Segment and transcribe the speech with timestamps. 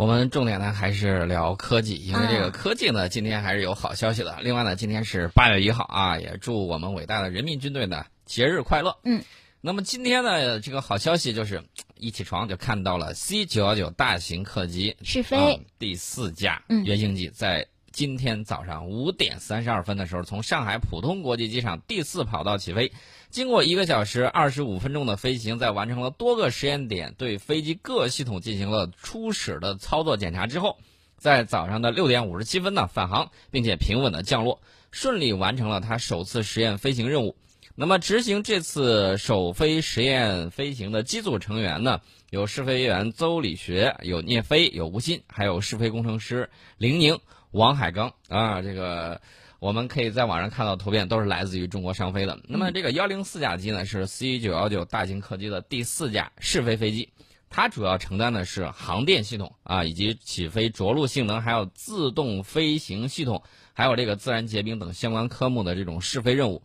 [0.00, 4.38] 我们重点呢还是聊科技，因为这个科技呢，今天还是有好消息的。
[4.40, 8.96] 另外呢，今天是八月一号啊，也祝我们伟大的人民军队呢节日快乐。
[9.04, 9.22] 嗯，
[9.60, 11.62] 那么今天呢，这个好消息就是
[11.96, 22.92] 一起床就看到了 C 九幺九大型客机试飞第四架嗯原型机在今天早上五点三十二分的时候，从上海浦东国际机场第四跑道起飞。
[23.30, 30.78] 经过一个小时二十五分钟的飞行，在完成了多个实验点对飞机各系统进行了初始的操作检查之后，
[31.16, 34.60] 在早上的六点五十七分呢返航，并且平稳的降落，
[34.92, 37.36] 顺利完成了它首次实验飞行任务。
[37.76, 47.18] 那么，执行这次首飞实验飞行的机组成员呢，有试飞员邹理学，有聂飞，有吴昕，还有试飞工程师林宁、
[47.50, 49.20] 王海刚啊，这个。
[49.60, 52.40] 我们可以在网上看到图片，都是来自于中国商飞的。
[52.48, 57.10] 那么这个幺零四架机呢，是 C 九幺九大型客机的第四架试飞飞机，
[57.50, 63.42] 它主要承担的是航电系统啊，以及起飞着陆性能，还有自动飞行系统，
[63.74, 66.62] 还有这个自然结冰等相关科目的这种试飞任务。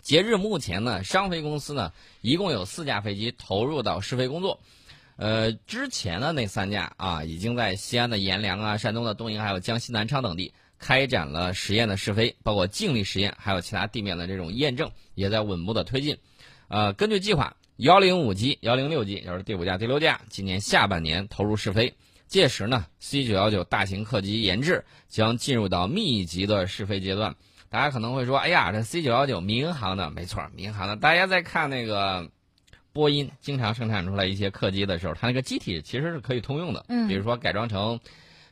[0.00, 4.60] 截至目前呢，商飞公司呢一共有四架飞机投入到试飞工作。
[5.16, 10.52] 呃，之前的那三架啊，已经在西安的阎良啊、山东的东营，还有江西南昌等地。
[10.78, 16.18] 开展了实验的试飞，包括静力实验，还有其他地面的这种验证，也在稳步的推进。
[16.68, 21.94] 呃，根据计划，幺零五机、幺零六机，也就是第五架、第六架，今年下半年投入试飞。
[22.26, 27.34] 届时呢，C 九幺九大型客机研制将进入到密集的试飞阶段。
[27.70, 30.96] 大家可能会说，哎呀，这 C 九幺九民航的，没错，民航的。
[30.96, 32.30] 大家在看那个
[32.96, 36.86] 波音经常生产出来一些客机的时候，它那个机体其实是可以通用的。
[36.88, 38.00] 嗯，比如说改装成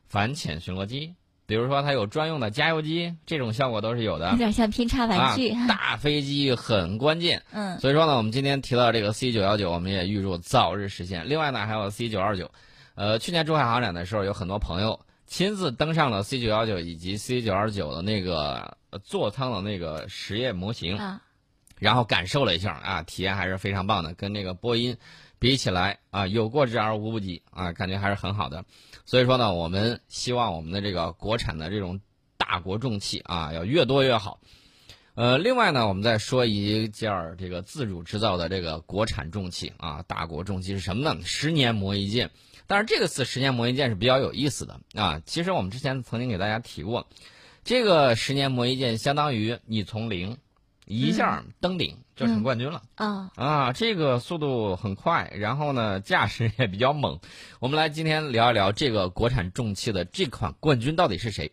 [0.07, 1.15] 反潜巡逻机。
[1.47, 4.31] 比如说，它有专用的加油机，这种效果都是有的。
[4.31, 5.51] 有点像拼插玩具。
[5.51, 7.43] 啊，大飞机很关键。
[7.53, 7.79] 嗯。
[7.81, 11.29] 所以说呢，我们今天提到这个 C 九幺九，我们也预祝早日实现。
[11.29, 12.51] 另外呢，还有 C 九二九。
[12.95, 21.21] 呃，去年珠海航展的时候，有很多朋友亲自登上了 C 九幺九以及 C 九二九的那个座舱的那个实验模型，啊，
[21.79, 24.97] 然后感受了一下啊，体验还是非常棒的，跟那个波音
[25.39, 28.65] 比起来啊，有过之而无不及啊，感觉还是很好的。
[29.05, 32.01] 所以说呢，我们希望我们的这个国产的这种
[32.37, 34.41] 大国重器啊，要越多越好。
[35.15, 41.21] 呃，另外呢，我们再说一件儿这个自主制造的这个国产重器啊，大国重器是什么呢？
[41.25, 42.31] 十年磨一剑。
[42.67, 45.21] 但是这个次十年磨一剑是比较有意思的啊。
[45.27, 47.07] 其实我们之前曾经给大家提过，
[47.63, 50.39] 这个十年磨一剑相当于你从零
[50.87, 53.73] 一下登顶就成冠军了啊啊！
[53.73, 57.19] 这个速度很快，然后呢，驾驶也比较猛。
[57.59, 61.51] 我们来今天聊一聊这个国产重汽的这款冠军到底是谁？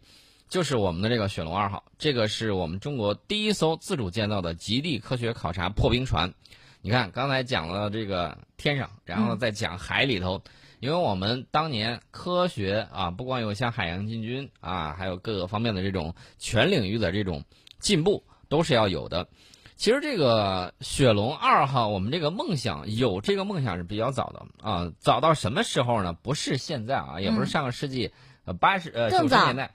[0.50, 6.34] 就是我们的这个雪龙二号，这个是我们中国第一艘自主建造的极地科学考察破冰船。
[6.82, 10.42] 你看，刚才讲了这个天上，然后再讲海里头，
[10.82, 17.46] 因为我们当年科学啊，不光有像海洋进军啊，还有各个方面的这种全领域的这种
[17.80, 19.30] 进步，都是要有的。
[19.78, 26.12] 其实这个雪龙二号，我们这个梦想有这个梦想是比较早的啊，早到什么时候呢？
[26.14, 28.12] 不是现在啊，也不是上个世纪
[28.44, 29.72] 呃八十呃九十年代，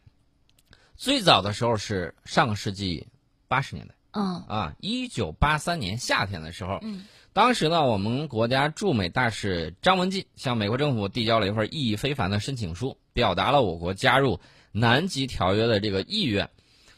[0.94, 3.08] 最早的时候是上个世纪
[3.48, 3.94] 八十年代。
[4.12, 14.38] 嗯啊，一九八三年夏天的时候，嗯，当时呢，我们国家驻美大使张文进向美国政府递交了一份意义非凡的申请书，表达了我国加入
[14.70, 16.48] 南极条约的这个意愿。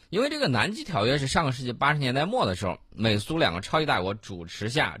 [0.09, 4.97] 因为这个南极条约是上个世纪八十年代末的时候，美苏两个超级大国主持下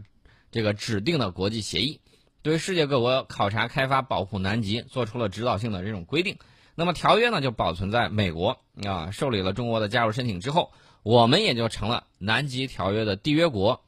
[0.51, 1.99] 这个指定的国际协议，
[2.41, 6.37] 对世界各国考察、开发、保护南极做出了指导性的这种规定。
[6.75, 10.71] 那么条约呢，就保存在美国啊，受理了中国的加入申请之后。
[11.01, 13.85] 我们也就成了南极条约的缔约国，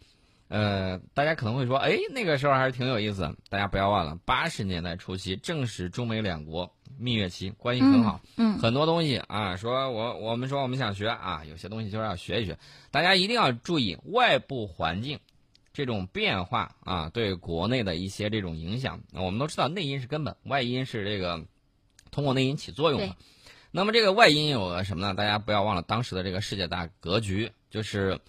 [0.48, 3.36] 呃，大家可能会说，哎，那个时候还是挺有意思。
[3.50, 12.58] 大家不要忘了，八十年代初期正是中美两国蜜月期，关系很好，嗯，很多东西啊，说我我们说我们想学啊，有些东西就是要学一学。
[12.90, 15.20] 大家一定要注意外部环境
[15.74, 19.00] 这种变化啊，对国内的一些这种影响。
[19.14, 21.44] 我们都知道，内因是根本，外因是这个
[22.12, 23.16] 通过内因起作用的。
[23.72, 25.14] 那么这个外因有个什么呢？
[25.14, 28.20] 大家不要忘了当时的这个世界大格局，就是，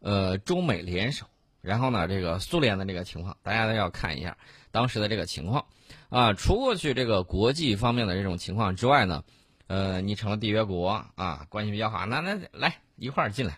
[0.00, 1.24] 呃，中美联手，
[1.62, 4.36] 然后呢，这个苏联的这个情况，大家都要看一下
[4.74, 5.64] 当时的这个情况，
[6.08, 9.22] 啊，除过去这个国际方面的这种情况之外呢，
[9.68, 13.56] 呃，你成了缔约国啊，关系比较好，那那来一块儿进来，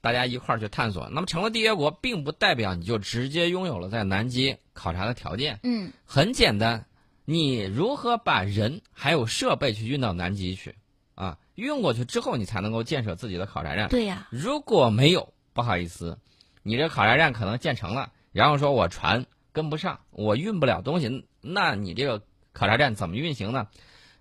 [0.00, 1.06] 大家一块儿去探索。
[1.12, 6.86] 那么成了缔约国，并不代表你就直接拥有了在南极考察的条件，嗯，很简单。
[7.26, 10.74] 你如何把人还有设备去运到南极去，
[11.14, 13.86] 啊，运过去之后，你才能够建设自己的考察站。
[13.90, 16.18] 对呀，如果没有，不好意思，
[16.62, 19.26] 你这考察站可能建成了，然后说我船
[19.58, 22.22] 跟不上，我运不了东西，那你这个
[22.52, 23.66] 考察站怎么运行呢？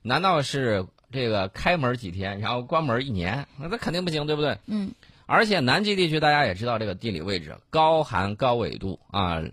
[0.02, 3.48] 难道是这个开门几天，然后关门一年？
[3.60, 4.58] 那那肯定不行，对不对？
[4.66, 4.94] 嗯。
[5.28, 9.44] 而且南极地区大家也知道这个地理位置，高寒高纬度啊。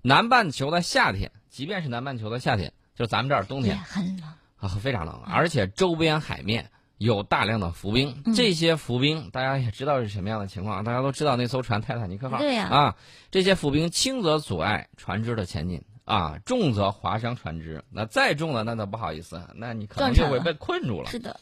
[0.00, 4.28] 南半球的夏天，即便是南半球的夏天，就咱们这儿冬天很冷
[4.58, 5.20] 啊，非常冷。
[5.26, 6.70] 而且周边海面
[7.02, 12.96] 有大量的浮冰，这些浮冰大家也知道是什么样的情况，大家都知道那艘船泰坦尼克号对呀啊，
[13.30, 17.82] 这些浮冰轻则阻碍船只的前进啊，重则划伤船只。
[17.90, 21.10] 那再重的那都不好意思，那你可能就会被困住了。
[21.10, 21.38] 是的。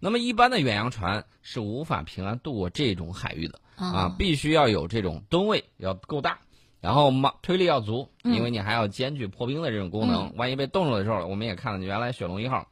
[0.00, 6.38] 那么一般的远洋船是无法平安渡过这种海域的啊，必须要有这种吨位要够大。
[6.80, 10.36] 然后马推力要足，因为你还要兼具破冰的这种功能。
[10.36, 12.68] 万一被冻住的时候，我们也看了，原来雪龙一号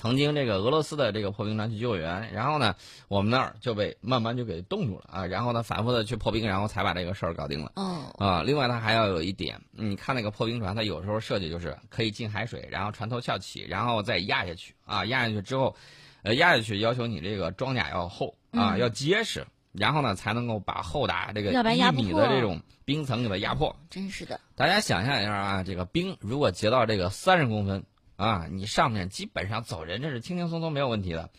[0.00, 2.76] 曾经这个俄罗斯的这个破冰船去救援，然后呢，
[3.08, 5.26] 我们那儿就被慢慢就给冻住了啊。
[5.26, 7.72] 然后呢，反复的去破冰，然后才把这个事儿搞定了。
[7.74, 15.74] 哦啊，另外它还要有一点，你看那个破冰船，它有时候设计就是可以进海水，然后船头翘起，然后再压下去啊，压下去之后，
[16.22, 19.44] 呃，压下去要求你这个装甲要厚啊，要结实。
[19.72, 23.74] 然后呢，才能够把厚达这个一米的这种冰层给它压破。
[23.90, 27.84] 真是的，大家想象一下啊，这个冰如果结到这个三十公分
[28.18, 31.30] 啊，你上面基本上走人这是轻轻松松没有问题的。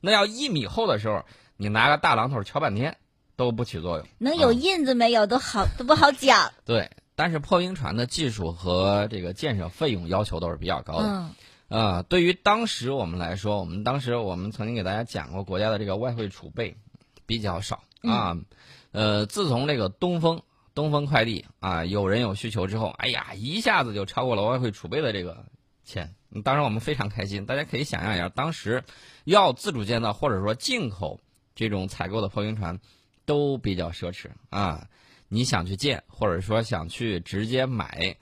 [0.00, 1.24] 那要一米厚的时候，
[1.56, 2.96] 你拿个大榔头敲半天
[3.36, 4.06] 都不起作用。
[4.18, 6.50] 能有印子没有都好 都不好讲。
[6.66, 11.06] 对，但是破冰船的技术和这个建设费用要求都是比较高的。
[11.06, 11.30] 嗯。
[11.68, 16.76] 啊，对于当时我们来说，我们当时我们曾经给大家讲过国家的这个外汇储备。
[17.24, 18.36] 比较少啊，
[18.90, 20.42] 呃，自从这个东风
[20.74, 25.46] 东风快递啊，有人有需求之后，哎呀，一下子就超过了外汇储备的这个
[25.84, 26.14] 钱。
[26.44, 27.44] 当然我们非常开心。
[27.46, 28.84] 大家可以想象一下，当时
[29.24, 31.20] 要自主建造或者说进口
[31.54, 32.80] 这种采购的破冰船，
[33.24, 34.88] 都比较奢侈啊。
[35.28, 38.16] 你想去建，或者说想去直接买，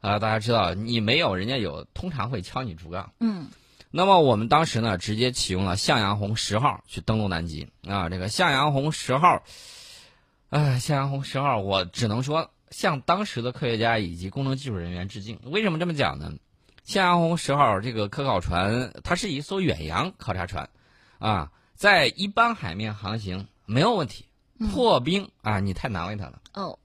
[0.00, 3.12] 啊，大家知道你没有，人家有，通常会敲你竹杠。
[3.20, 3.48] 嗯。
[3.94, 8.08] 那么我们当时呢，直接启用了向阳红十号去登陆南极啊。
[8.08, 9.42] 这个向阳红十号，
[10.48, 15.38] 哎，向阳红十号，我只能说向当时的科学家以及工程技术人员致敬。
[15.44, 16.32] 为什么这么讲呢？
[16.84, 20.68] 向阳红十号这个科考船，它是一艘远洋考察船，
[21.18, 24.26] 啊，在一般海面航行没有问题，
[24.72, 26.40] 破冰啊，你太难为它了。
[26.54, 26.78] 哦。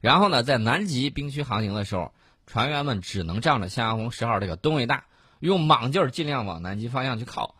[0.00, 2.12] 然后呢，在南极冰区航行的时候，
[2.46, 5.04] 船员们只能仗着向阳红十号这个吨位大。
[5.40, 7.56] 用莽劲儿尽量往南极方向去靠，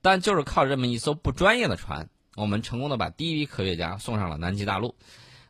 [0.00, 4.96] 但就是靠这么一艘不专业的船，我们成功的把第一批科学家送上了南极大陆。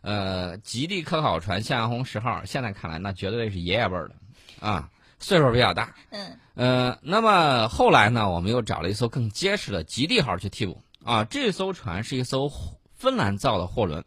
[0.00, 4.14] 呃，极地科考船向阳红十号，现在看来那绝对是爷爷辈儿的，
[4.60, 5.94] 啊，岁数比较大。
[6.10, 6.38] 嗯。
[6.54, 10.82] 呃，那么后来呢，我们又找了一艘更结实的极地号去替补。
[11.04, 12.50] 啊，这艘船是一艘
[12.92, 14.04] 芬兰造的货轮，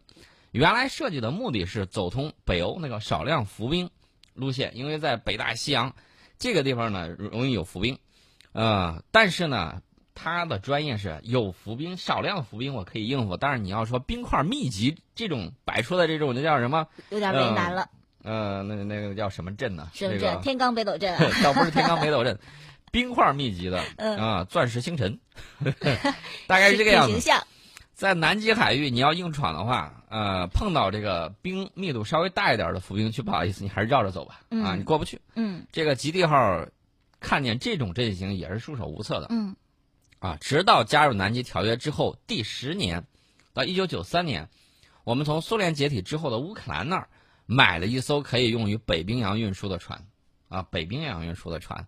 [0.50, 3.90] 原来设计的目的是走通北欧那个少量浮冰
[4.34, 5.94] 路线，因为在北大西洋。
[6.38, 8.00] 这个地方呢容易有浮冰，
[8.50, 9.80] 呃，但是呢，
[10.12, 13.36] 它的专业是有浮冰，少量浮冰我可以应付。
[13.36, 16.88] 但是你要说冰块密集这种摆出的这种，那叫什么？
[17.10, 17.82] 有点为难了。
[17.82, 17.88] 呃，
[18.22, 19.88] 那那个叫什么镇呢？
[19.92, 20.40] 什么镇？
[20.42, 21.16] 天罡北斗镇。
[21.42, 22.38] 倒不是天罡北斗镇，
[22.92, 25.18] 冰块密集的啊，钻石星辰，
[26.46, 27.30] 大概是这个样子。
[27.94, 35.20] 在南极海域，你要硬闯的话，呃，碰到这个冰密度稍微大一点的浮冰区，不好意思，你还是绕着走吧，啊，你过不去。
[35.36, 36.66] 嗯，这个极地号
[37.20, 39.26] 看见这种阵型也是束手无策的。
[39.30, 39.54] 嗯，
[40.18, 43.04] 啊，直到加入南极条约之后第十年，
[43.52, 44.48] 到一九九三年，
[45.04, 47.08] 我们从苏联解体之后的乌克兰那儿
[47.46, 50.06] 买了一艘可以用于北冰洋运输的船，
[50.48, 51.86] 啊，北冰洋运输的船。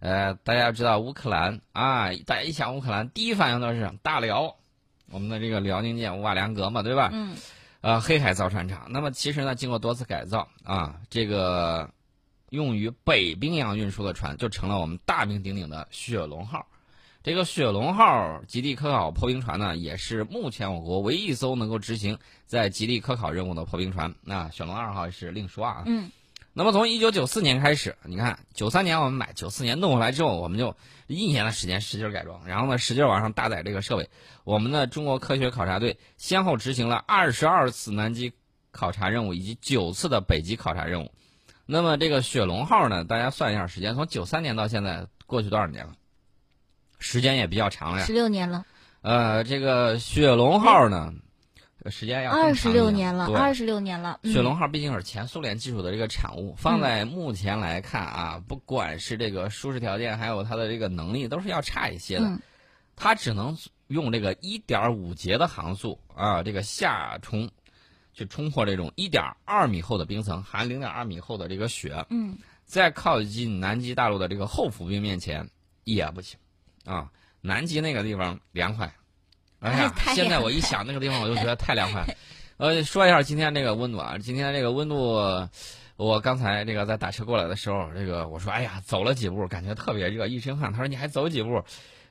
[0.00, 4.56] 呃，大家要知道乌克兰啊，大家一想乌克兰，第一反应都是大辽。
[5.10, 7.10] 我们的这个辽宁舰瓦良格嘛，对吧？
[7.12, 7.36] 嗯，
[7.80, 8.86] 呃，黑海造船厂。
[8.90, 11.90] 那么其实呢，经过多次改造啊，这个
[12.50, 16.66] 用于北冰洋运输的船就成了我们大名鼎鼎的雪龙号。
[17.24, 24.14] 这个雪龙号极地科考破冰船呢，也是目前我国唯一一艘能够执行在极地科考任务的破冰船。
[24.20, 25.84] 那雪龙二号是另说啊。
[25.86, 26.10] 嗯。
[26.52, 30.76] 那么从一九九四年开始，你看九三年我们买，九四年弄回来之后，我们就
[31.06, 34.10] 一年的时间使劲改装，然后呢使劲往上搭载这个设备。
[34.44, 38.34] 我们的中国科学考察队先后执行了二十二次南极
[38.70, 41.10] 考察任务以及九次的北极考察任务。
[41.64, 45.94] 那么这个雪龙号呢，大家算一下时间，从九三年到现在过去多少年了？
[46.98, 48.64] 时间也比较长了呀，十六年了。
[49.02, 51.12] 呃，这个雪龙号呢？
[51.90, 54.18] 时间要二十六年了，二十六年了。
[54.24, 62.38] 雪龙号毕竟是前苏联技术的这个产物，放在目前来看啊，不管是这个舒适条件，还有它的这个能力，都是要差一些的。
[62.96, 63.54] 它只能
[63.88, 67.50] 用这个一点五节的航速啊，这个下冲，
[68.14, 72.06] 去冲破这种一点二米厚的冰层，含零点二米厚的这个雪。
[72.08, 75.50] 嗯，在靠近南极大陆的这个后浮冰面前
[75.84, 76.38] 也不行
[76.84, 77.10] 啊。
[77.46, 78.90] 南极那个地方凉快，
[79.60, 82.02] 哎呀，现在我一想那个地方，我就觉得太凉快。
[82.56, 85.46] 呃，说一下今天这个温度啊，今天这个温度，
[85.96, 90.72] 我刚才这个在打车过来的时候，这个我说，哎呀，走了几步，感觉特别热，一身汗。
[90.72, 91.62] 他说你还走几步？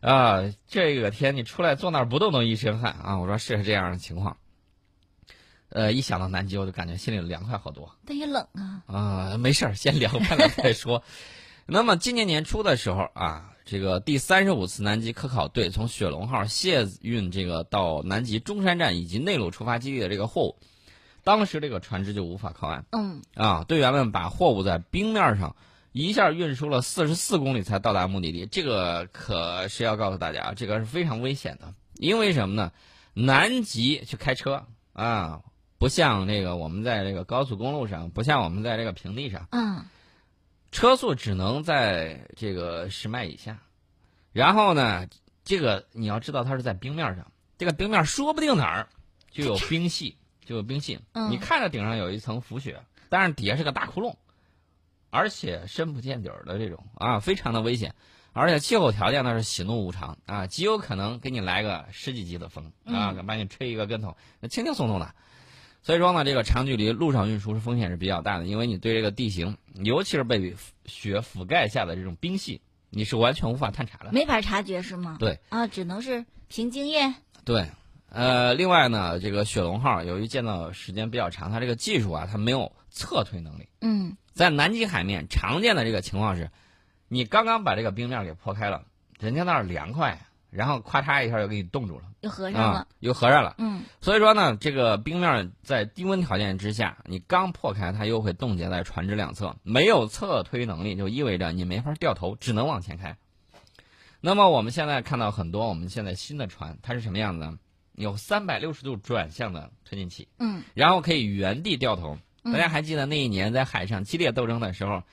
[0.02, 3.18] 啊，这个天你出来坐那儿不动都一身汗啊！
[3.18, 4.38] 我说是这样的情况。
[5.70, 7.90] 呃，一想到南极，我就感觉心里凉快好多。
[8.06, 8.84] 但也冷啊。
[8.86, 11.02] 啊，没事儿，先凉快了再说。
[11.66, 20.56] 那么今年年初的时候啊，这个第三十五次南极科考队从雪龙号卸运这个到南极中山站以及内陆出发基地的这个货物，
[21.24, 22.86] 当时这个船只就无法靠岸。
[22.92, 23.22] 嗯。
[23.36, 25.56] 啊，队员们把货物在冰面上。
[25.92, 31.76] 一下运输了四十四公里才到达目的地，这个可是要告诉大家，这个是非常危险的。
[32.00, 32.72] 因为什么呢？
[33.14, 35.42] 南极去开车啊，
[35.78, 39.86] 不像这个我们在这个高速公路上，不像我们在这个平地上，嗯，
[40.74, 43.60] 车速只能在这个十迈以下。
[44.34, 45.08] 然后呢，
[45.46, 48.90] 这个你要知道，它是在冰面上，这个冰面说不定哪儿
[49.30, 51.00] 就有冰隙，就有冰隙。
[51.30, 54.16] 你看着顶上有一层浮雪，但是底下是个大窟窿。
[55.12, 57.94] 而且深不见底儿的这种啊，非常的危险，
[58.32, 65.14] 而且气候条件那是喜怒无常啊，极有可能给你来个十几级的风啊，把你吹一个跟头，那轻轻松松的。
[65.84, 75.18] 所以说呢，这个长距离陆上运输是风险是比较大的，因为你对这个地形，尤其是被雪覆盖下的这种冰系，你是完全无法探查的，没法察觉是吗？
[75.20, 77.16] 对啊，只能是凭经验。
[77.44, 77.70] 对，
[78.10, 83.68] 呃，另外呢，这个雪龙号由于建造时间比较长，它这个技术啊，它没有侧推能力。
[83.82, 84.16] 嗯。
[84.34, 86.50] 在南极海面常见的这个情况是，
[87.08, 88.86] 你刚刚把这个冰面给破开了，
[89.20, 93.56] 人家那儿凉快，然后咔嚓一下就给你冻住了，又合上了，又合上了。
[93.58, 103.18] 嗯，所以说呢，这个冰面在低温条件之下，你刚破开，它又会冻结在船只两侧，没有侧推能力，就意味着你没法掉头，只能往前开。
[104.22, 107.58] 那么我们现在看到很多我们现在新的船，它是什么样子呢？
[107.96, 112.18] 有三百六十度转向的推进器，嗯，然后可以原地掉头。
[112.44, 115.04] 大家还记得那一年在海上激烈斗争的时候，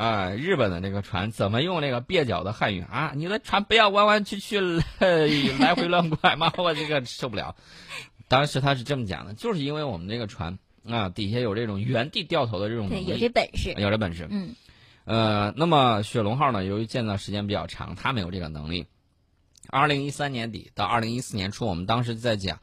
[0.00, 3.12] 啊，日本的那个船怎么用那个蹩脚的汉语啊？
[3.14, 6.50] 你的船不要弯弯曲曲来回乱拐吗？
[6.56, 7.54] 我这个受不了。
[8.26, 14.26] 当时他是这么讲的，就是因为我们这个船啊底下有这种原地掉头的这种能力，有这本事，有这本事。
[14.30, 14.54] 嗯，
[15.04, 18.86] 呃，那么雪龙号呢，由于建造时间比较长，它没有这个能力。
[19.68, 22.58] 二零一三年底到二零一四年初，我们当时在讲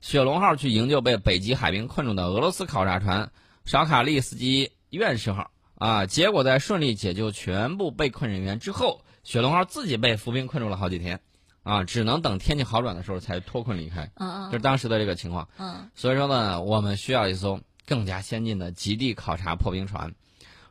[0.00, 3.30] 雪龙号去营救被北极海冰困住的俄罗斯考察船。
[3.66, 11.20] 沙卡利斯基院士号啊，结果在顺利解救全部被困人员之后，雪龙号自己被浮冰困住了好几天，
[11.62, 14.10] 啊，只能等天气好转的时候才脱困离开。
[14.16, 15.48] 嗯嗯，就是当时的这个情况。
[15.56, 20.14] 嗯，所以说呢，我们需要一艘更加先进的极地考察破冰船。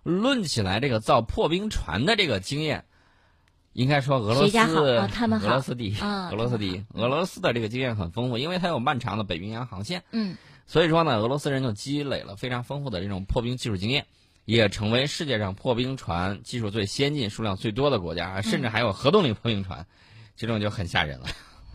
[0.04, 2.84] 论起来，这个造破冰船的这个经验，
[3.72, 10.04] 应该说俄罗斯他们俄罗斯第一，俄罗斯第一，俄罗斯的这个经验很丰富，因为它有漫长的北冰洋航线。
[10.12, 10.36] 嗯。
[10.66, 14.06] 所以说呢，俄罗斯人就积累了非常丰富的这种破冰技术经验，
[14.48, 19.86] 也成为世界上破冰船技术最先进、数量最多的国家，甚至还有核动力破冰船，
[20.38, 21.28] 这种就很吓人了。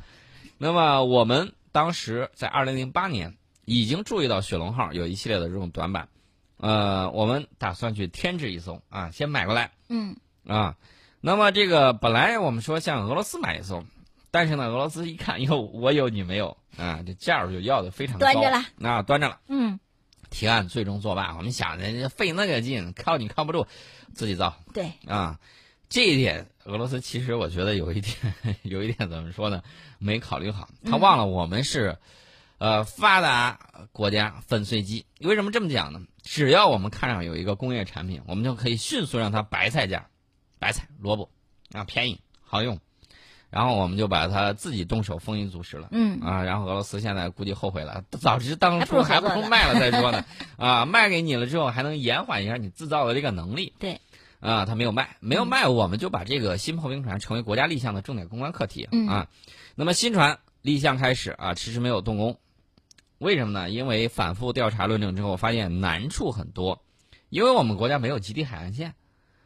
[0.56, 3.36] 那么我们当时在二零零八年
[3.66, 6.08] 已经注意到雪龙号有一系列的这种短板，
[6.56, 9.70] 呃，我们打算去添置一艘啊，先买过来。
[9.90, 10.16] 嗯。
[10.48, 10.74] 啊，
[11.20, 13.84] 那么这个本来我们说向俄罗斯买一艘。
[14.30, 17.02] 但是呢，俄罗斯一看，哟，我有你没有啊？
[17.06, 19.38] 这价儿就要的非常高，端着了，啊，端着了。
[19.46, 19.78] 嗯，
[20.32, 21.36] 提案最终作罢。
[21.36, 23.66] 我们想，人家费那个劲，靠你靠不住，
[24.14, 24.56] 自己造。
[24.72, 25.38] 对，啊，
[25.88, 28.16] 这一点俄罗斯其实我觉得有一点，
[28.64, 29.62] 有一点怎么说呢？
[29.98, 31.98] 没考虑好，他忘了我们是，
[32.58, 35.06] 呃，发达国家粉碎机。
[35.20, 36.00] 为什么这么讲呢？
[36.22, 40.08] 只要我们看上有一个工业产品，我们就可以迅速让它白菜价，
[40.58, 41.30] 白菜萝卜
[41.72, 42.80] 啊，便宜好用。
[43.52, 46.18] 然后我们就把他自己动手丰衣足食了，嗯。
[46.22, 50.24] 啊，然后俄罗斯现在估计后悔了，早知当初还不如卖了再说呢，
[50.56, 54.00] 啊，卖给你了之后还能延缓一下你制造的这个能力，对，
[54.40, 59.28] 啊，他没有卖，没有卖，我们就把这个新破冰船成为国家立项的重点攻关课题，啊，
[59.74, 62.38] 那么新船立项开始啊，迟迟没有动工，
[63.18, 63.68] 为什么呢？
[63.68, 66.82] 因为反复调查论证之后发现难处很多，
[67.28, 68.94] 因为我们国家没有极地海岸线，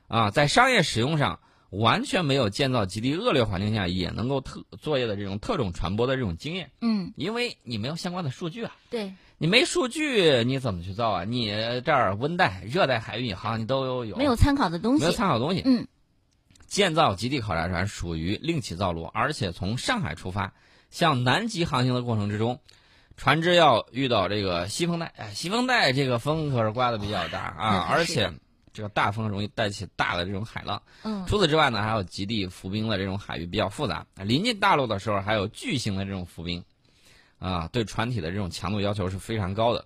[0.07, 1.41] 啊，在商业使用上。
[1.79, 11.25] 完全没有建造极地恶劣环境下也能够特作业的这种特种船舶的这种经验，嗯，因为你没有相关的数据啊，对，你没数据你怎么去造啊？
[11.25, 11.49] 你
[11.85, 15.87] 这儿温带、热带海域好你都有，没有参考的东西，没有参考东西，嗯，
[16.67, 20.53] 建造极地考察船属于另起造路，而且从上海出发
[20.91, 22.61] 向南极航行的过程之中，
[23.17, 28.33] 船只要遇到这个西风带，哎，西风带这个风可是刮的比较大啊，而且。
[28.77, 30.81] 这个大风容易带起大的这种海浪。
[31.03, 34.07] 嗯，除此之外呢，还有极地浮冰的这种海域比较复杂。
[34.17, 36.63] 临近大陆的时候，还有巨型的这种浮冰，
[37.39, 39.85] 啊，对船体的这种强度要求是非常高的。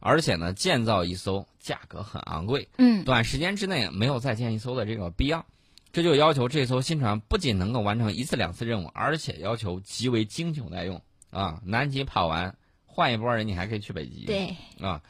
[0.00, 5.44] 而且呢，建造一艘价格很昂贵，嗯，短时间之内没有再建一艘的这个必要。
[5.92, 11.60] 这就要求这艘新船不仅能够完成一次两次任务，而且要求极为经久耐用啊！
[11.64, 12.56] 南极跑完
[12.86, 14.24] 换一波人，你还可以去北极。
[14.24, 15.02] 对，啊，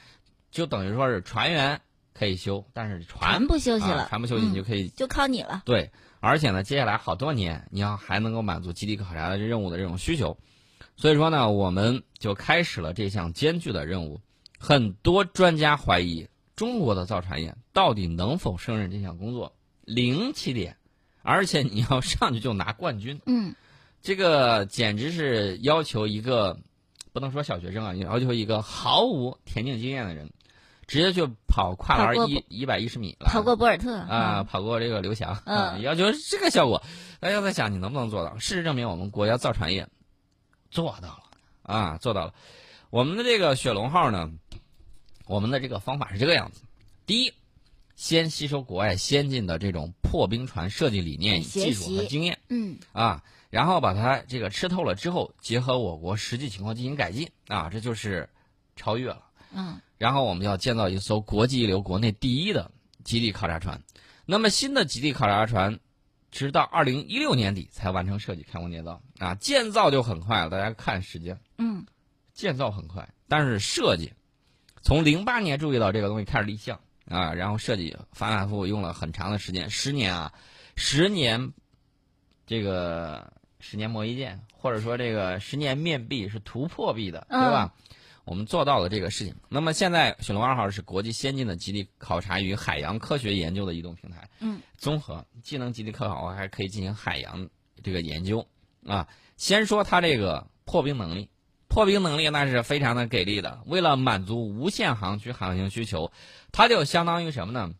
[0.51, 5.63] 就等于说是船员可以休，但是船不休息了，船不休息你就可以就靠你了。
[5.65, 5.91] 对，
[6.21, 10.39] 而且呢，接下来好多年你要还能够满足基地考察的任务的这种需求，
[10.97, 14.21] 所以说呢，我们就开始了这项艰巨的任务。
[14.59, 19.55] 很多专家怀疑中国的造船业到底能否胜任这项工作。
[19.87, 20.77] 零起点，
[21.23, 23.55] 而且你要上去就拿冠军，嗯，
[24.03, 26.61] 这个简直是要求一个
[27.13, 30.31] 不能说小学生啊，要求一个毫无田径经验的人，
[30.91, 36.83] 直接就跑跨栏一一百一十米了，跑过博尔特啊，跑过这个刘翔，嗯，要求这个效果，
[37.21, 38.37] 大家在想你能不能做到？
[38.39, 39.89] 事实证明，我们国家造船业
[40.69, 41.23] 做到了
[41.63, 42.35] 啊，做到了。
[42.91, 44.33] 我们的这个雪龙号呢，
[45.27, 46.63] 我们的这个方法是这个样子，
[47.07, 47.33] 第一。
[47.97, 58.27] 先吸收国外先进的这种破冰船设计理念、技术和经验，嗯啊，然后把它这个吃透了之后，结合我国实际情况进行改进啊，这就是
[58.75, 59.23] 超越了。
[59.53, 62.71] 嗯，然后我们要建造一艘国际一流、国内第一的
[63.05, 63.83] 极地考察船。
[64.25, 65.79] 那么新的极地考察船，
[66.31, 70.49] 直到二零一六年底才完成设计、开工建造啊，建造就很快了。
[70.49, 71.85] 大家看时间，嗯，
[72.33, 74.11] 建造很快，但是设计
[74.81, 76.81] 从零八年注意到这个东西开始立项。
[77.05, 80.33] 啊，然后设计反反复复用了很长的时间，十年啊，
[80.77, 81.53] 十年，
[82.47, 87.75] 这个十年磨一剑，或者说这个十年面壁是突破壁的，对吧？
[88.25, 89.35] 我们做到了这个事情。
[89.49, 97.49] 那么现在雪龙二号是国际先进的极地考察与海洋科学研究的移动平台，嗯，综合既能极地科考，还可以进行海洋
[97.83, 98.47] 这个研究
[98.87, 99.09] 啊。
[99.37, 101.29] 先说它这个破冰能力。
[101.69, 103.63] 破冰能力那是非常的给力的。
[103.65, 106.11] 为了满足无限航区航行需求，
[106.51, 107.73] 它就相当于什么呢？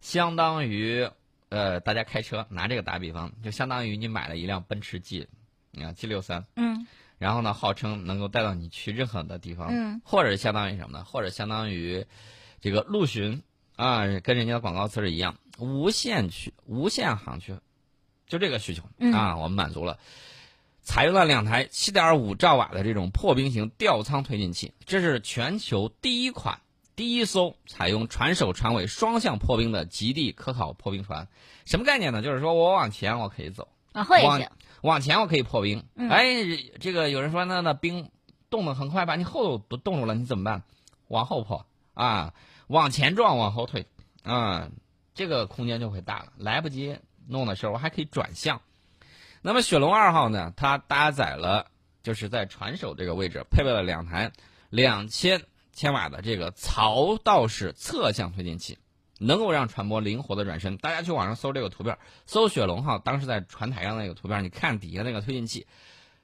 [0.00, 1.10] 相当于
[1.50, 5.28] 呃，大家开车拿这个打比方，就相当于你买了一辆奔驰 G，
[5.76, 6.86] 啊 G 六三，嗯，
[7.20, 11.04] 然后呢，号称能够带到你去任何的地方，嗯，或者相当于什么呢？
[11.04, 12.06] 或者相当于
[12.62, 13.42] 这个陆巡
[13.76, 17.56] 啊，跟人家的广告词儿一样，无限去、无限航去，
[18.26, 19.98] 就这个需求啊，我们满足了。
[20.80, 26.62] 采用了两台7.5兆瓦的这种破冰型吊舱推进器，这是全球第一款、
[26.96, 31.28] 第一艘采用船首船尾双向破冰的极地科考破冰船。
[31.66, 32.22] 什么概念呢？
[32.22, 34.50] 就是说我往前我可以走，往后也行，
[34.82, 35.84] 往前我可以破冰。
[35.96, 36.24] 哎，
[36.80, 38.10] 这个有人说那那冰
[38.48, 40.62] 冻得很快，把你后头都冻住了，你怎么办？
[41.08, 42.34] 往后破啊，
[42.68, 43.86] 往前撞，往后退
[44.22, 44.70] 啊，
[45.14, 46.32] 这个空间就会大了。
[46.36, 48.60] 来不及弄的时候，我还可以转向。
[49.42, 50.52] 那么雪龙二号呢？
[50.56, 51.66] 它搭载了，
[52.02, 54.32] 就是在船首这个位置配备了两台
[54.68, 58.78] 两千千瓦的这个槽道式侧向推进器，
[59.20, 60.78] 能够让船舶灵活的转身。
[60.78, 65.66] 大家去网上搜这个图片，搜雪龙号当时在船台上那个图片，你看底下那个推进器，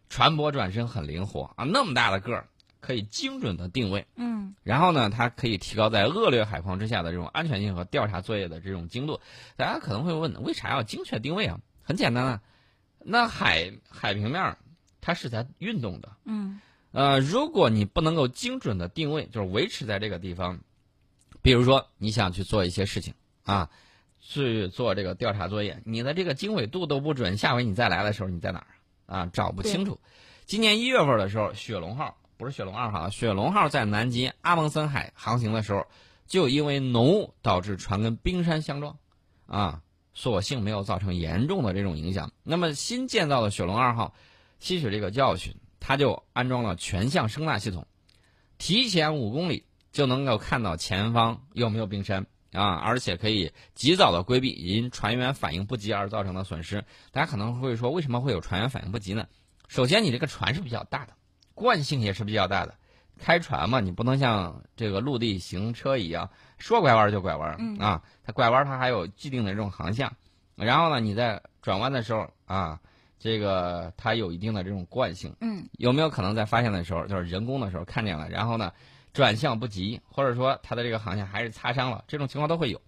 [0.08, 2.48] 船舶转身很灵活啊，那么大的个儿
[2.80, 4.06] 可以精准的定位。
[4.16, 4.54] 嗯。
[4.62, 9.20] 然后呢，它可以提高在恶劣海况之下的这种安全性和调查作业的这种精度。
[9.56, 11.60] 大家可能会问，为啥要精确定位啊？
[11.82, 12.40] 很简单啊。
[12.98, 14.56] 那海海平面，
[15.00, 16.16] 它是在运动的。
[16.24, 16.60] 嗯。
[16.92, 20.60] 呃，如果你不能够精准的定位，就是维持在这个地方，
[21.46, 23.70] 比如说你想去做一些事情啊，
[24.18, 28.66] 去做这个调查作业，你的这个经纬度都不准，下回你再来的时候你在哪儿
[29.06, 29.30] 啊？
[29.32, 30.00] 找不清楚。
[30.44, 35.86] 今年一月份的时候，雪龙号不是雪龙二号，雪龙号在南极阿蒙森海航行的时候，
[36.26, 38.98] 就因为浓雾导致船跟冰山相撞，
[39.46, 39.82] 啊。
[40.14, 42.32] 所幸没有造成严重的这种影响。
[42.42, 44.14] 那么新建造的雪龙二号，
[44.58, 47.86] 吸取这个教训，它就安装了全向声纳系统，
[48.58, 49.65] 提前五公里
[49.96, 56.84] 就能够看到前方有没有冰山啊，而且可以及早的规避因船员反应不及而造成的损失。
[57.12, 59.26] 大家可能会说，为什么会有船员反应不及呢？
[59.68, 61.14] 首先，你这个船是比较大的，
[61.54, 62.74] 惯性也是比较大的。
[63.18, 66.28] 开船嘛，你不能像这个陆地行车一样
[66.58, 68.02] 说拐弯就拐弯啊！
[68.22, 70.12] 它拐弯它还有既定的这种航向，
[70.56, 72.78] 然后呢，你在转弯的时候啊，
[73.18, 75.34] 这个它有一定的这种惯性。
[75.40, 78.70] 嗯，有没有可能在发现的时候，就是人工的时候看见了，然后呢
[79.16, 82.82] 转向不及，或者说它的这个航线还是擦伤了，这种情况都会有。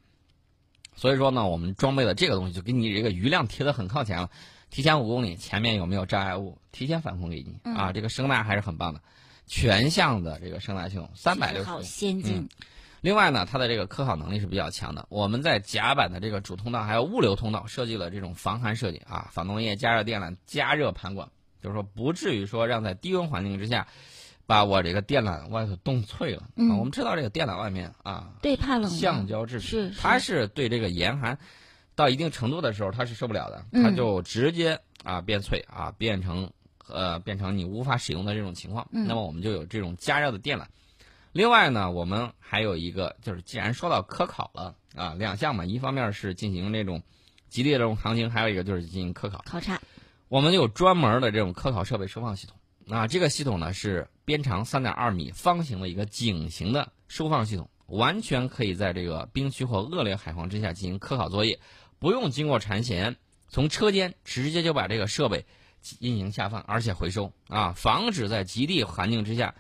[0.94, 4.28] 所以说呢，我们装备的这个东西就给你这个余量贴得很靠前了，
[4.68, 7.92] 提前五公里前面有没有障碍物，提前反馈给你啊！
[7.92, 9.00] 这个声呐还是很棒的。
[9.46, 12.46] 全向的这个声呐系统，三百六十好先进。
[13.00, 15.06] 另外呢，它的这个科考能力是比较强的。
[15.08, 21.30] 我们在甲板的这个主通道还有物流通道设计了这种防寒设计啊，防冻液加热电缆加热盘管，
[21.62, 23.86] 就是说不至于说让在低温环境之下，
[24.48, 26.48] 把我这个电缆外头冻脆了。
[26.56, 31.38] 嗯，我们知道这个电缆外面啊，对，怕冷，橡胶制品，是它是对这个严寒
[31.94, 36.50] 到一定程度的时候，它是受不了的，它就直接啊变脆啊，变成
[36.88, 38.88] 呃变成你无法使用的这种情况。
[38.90, 40.64] 那么我们就有这种加热的电缆。
[41.32, 47.02] 另外呢，我们还有一个，就是既然说到科考了啊，两项嘛，一方面是进行这种
[47.50, 49.78] 极地的这种航行，还有一个就是进行科考考察。
[50.28, 52.56] 我们有专门的这种科考设备收放系统
[52.88, 61.61] 啊，这个系统呢是边长三点二米方形的一个井型的收放系统，完全可以在这个冰区或恶劣海况之下进行科考作业，
[61.98, 63.16] 不用经过船舷，
[63.48, 65.44] 从车间直接就把这个设备
[65.81, 69.55] 进行下放，而且回收啊，防止在极地环境之下。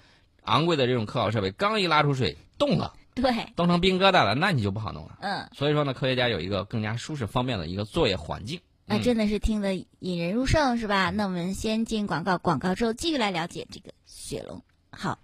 [0.44, 5.18] 昂贵的这种科考设备刚一拉出水，冻了， 对，冻成冰疙瘩了，那你就不好弄了。
[5.20, 8.58] 嗯，所以说呢，科学家有一个更加舒适方便的一个作业环境。
[8.88, 11.10] 那真的是听得引人入胜，是吧？
[11.10, 14.62] 那我们先进广告，广告之后继续来了解这个雪龙。
[14.90, 15.18] 好。